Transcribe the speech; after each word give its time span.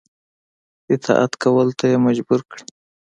اطاعت 0.93 1.31
کولو 1.41 1.73
ته 1.79 1.85
یې 1.91 1.97
مجبور 2.07 2.41
کړي. 2.49 2.65